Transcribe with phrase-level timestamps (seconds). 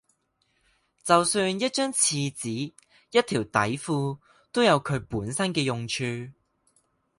[1.03, 2.73] 就算一張廁紙、
[3.11, 4.17] 一條底褲，
[4.51, 6.33] 都有佢本身嘅用處